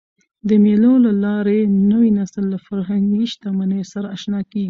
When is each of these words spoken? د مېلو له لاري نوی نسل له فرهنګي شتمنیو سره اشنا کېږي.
د 0.47 0.49
مېلو 0.63 0.93
له 1.05 1.11
لاري 1.23 1.59
نوی 1.91 2.09
نسل 2.19 2.43
له 2.53 2.59
فرهنګي 2.67 3.23
شتمنیو 3.33 3.89
سره 3.93 4.07
اشنا 4.15 4.39
کېږي. 4.49 4.59